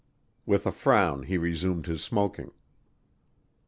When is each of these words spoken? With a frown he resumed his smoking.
With 0.47 0.65
a 0.65 0.71
frown 0.71 1.21
he 1.27 1.37
resumed 1.37 1.85
his 1.85 2.03
smoking. 2.03 2.49